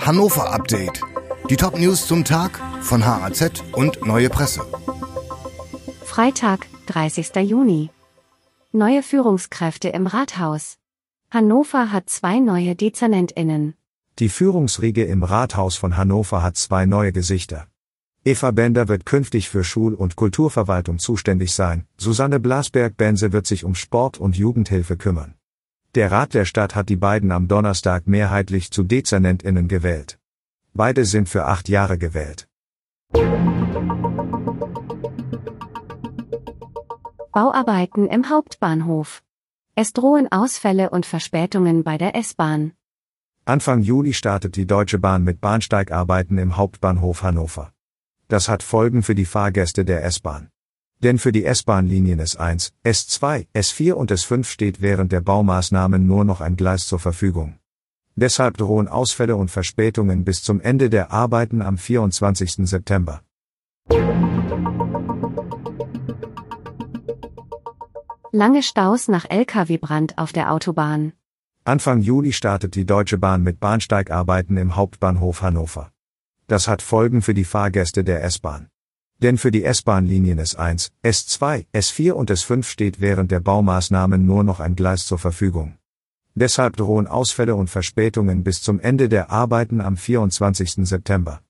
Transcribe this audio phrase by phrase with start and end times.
[0.00, 1.02] Hannover Update.
[1.50, 4.62] Die Top News zum Tag von HAZ und Neue Presse.
[6.04, 7.34] Freitag, 30.
[7.48, 7.90] Juni.
[8.72, 10.78] Neue Führungskräfte im Rathaus.
[11.30, 13.74] Hannover hat zwei neue DezernentInnen.
[14.18, 17.66] Die Führungsriege im Rathaus von Hannover hat zwei neue Gesichter.
[18.24, 23.74] Eva Bender wird künftig für Schul- und Kulturverwaltung zuständig sein, Susanne Blasberg-Bense wird sich um
[23.74, 25.34] Sport und Jugendhilfe kümmern.
[25.96, 30.20] Der Rat der Stadt hat die beiden am Donnerstag mehrheitlich zu DezernentInnen gewählt.
[30.72, 32.46] Beide sind für acht Jahre gewählt.
[37.32, 39.24] Bauarbeiten im Hauptbahnhof.
[39.74, 42.72] Es drohen Ausfälle und Verspätungen bei der S-Bahn.
[43.44, 47.72] Anfang Juli startet die Deutsche Bahn mit Bahnsteigarbeiten im Hauptbahnhof Hannover.
[48.28, 50.50] Das hat Folgen für die Fahrgäste der S-Bahn.
[51.02, 56.40] Denn für die S-Bahn-Linien S1, S2, S4 und S5 steht während der Baumaßnahmen nur noch
[56.40, 57.58] ein Gleis zur Verfügung.
[58.16, 62.68] Deshalb drohen Ausfälle und Verspätungen bis zum Ende der Arbeiten am 24.
[62.68, 63.22] September.
[68.32, 71.14] Lange Staus nach Lkw-Brand auf der Autobahn.
[71.64, 75.90] Anfang Juli startet die Deutsche Bahn mit Bahnsteigarbeiten im Hauptbahnhof Hannover.
[76.46, 78.68] Das hat Folgen für die Fahrgäste der S-Bahn.
[79.22, 84.60] Denn für die S-Bahn-Linien S1, S2, S4 und S5 steht während der Baumaßnahmen nur noch
[84.60, 85.76] ein Gleis zur Verfügung.
[86.34, 90.86] Deshalb drohen Ausfälle und Verspätungen bis zum Ende der Arbeiten am 24.
[90.86, 91.42] September.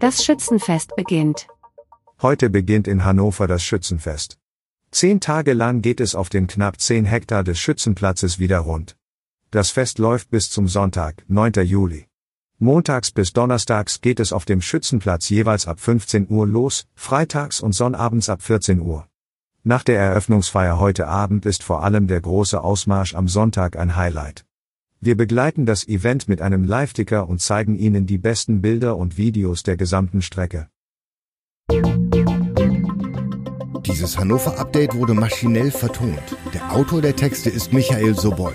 [0.00, 1.46] Das Schützenfest beginnt.
[2.20, 4.38] Heute beginnt in Hannover das Schützenfest.
[4.90, 8.96] Zehn Tage lang geht es auf den knapp 10 Hektar des Schützenplatzes wieder rund.
[9.50, 11.52] Das Fest läuft bis zum Sonntag, 9.
[11.64, 12.06] Juli.
[12.60, 17.72] Montags bis Donnerstags geht es auf dem Schützenplatz jeweils ab 15 Uhr los, freitags und
[17.72, 19.08] sonnabends ab 14 Uhr.
[19.64, 24.44] Nach der Eröffnungsfeier heute Abend ist vor allem der große Ausmarsch am Sonntag ein Highlight.
[25.00, 29.64] Wir begleiten das Event mit einem Live-Ticker und zeigen Ihnen die besten Bilder und Videos
[29.64, 30.68] der gesamten Strecke.
[33.84, 36.36] Dieses Hannover Update wurde maschinell vertont.
[36.54, 38.54] Der Autor der Texte ist Michael Sobol.